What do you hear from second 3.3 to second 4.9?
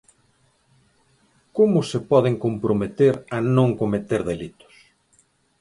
a non cometer delitos?